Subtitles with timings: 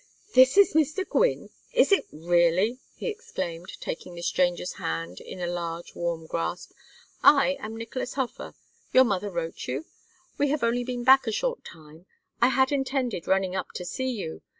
[0.33, 1.07] "This is Mr.
[1.07, 1.51] Gwynne!
[1.73, 6.71] Is it really?" he exclaimed, taking the stranger's hand in a large warm grasp.
[7.21, 8.55] "I am Nicolas Hofer.
[8.93, 9.85] Your mother wrote you?
[10.39, 12.07] We have only been back a short time
[12.41, 14.41] I had intended running up to see you.